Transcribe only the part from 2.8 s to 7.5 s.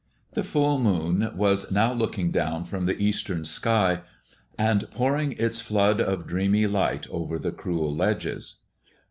the eastern sky, and pouring its flood of dreamy light over